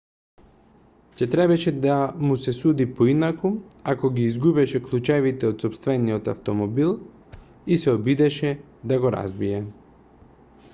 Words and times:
ќе 1.17 1.25
требаше 1.33 1.73
да 1.83 1.97
му 2.29 2.37
се 2.45 2.53
суди 2.59 2.87
поинаку 3.01 3.51
ако 3.93 4.11
ги 4.17 4.25
изгубеше 4.31 4.83
клучевите 4.87 5.51
од 5.55 5.67
сопствениот 5.67 6.33
автомобилот 6.35 7.39
и 7.77 7.81
се 7.85 7.97
обидеше 8.01 8.57
да 8.93 9.03
го 9.07 9.17
разбие 9.21 9.65